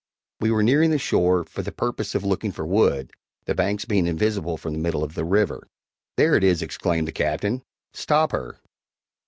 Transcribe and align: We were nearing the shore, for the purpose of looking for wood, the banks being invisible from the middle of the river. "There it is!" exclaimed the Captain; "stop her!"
We 0.39 0.49
were 0.49 0.63
nearing 0.63 0.89
the 0.89 0.97
shore, 0.97 1.43
for 1.43 1.61
the 1.61 1.71
purpose 1.71 2.15
of 2.15 2.23
looking 2.23 2.51
for 2.51 2.65
wood, 2.65 3.11
the 3.45 3.53
banks 3.53 3.85
being 3.85 4.07
invisible 4.07 4.57
from 4.57 4.73
the 4.73 4.79
middle 4.79 5.03
of 5.03 5.13
the 5.13 5.23
river. 5.23 5.67
"There 6.17 6.33
it 6.33 6.43
is!" 6.43 6.63
exclaimed 6.63 7.07
the 7.07 7.11
Captain; 7.11 7.61
"stop 7.93 8.31
her!" 8.31 8.57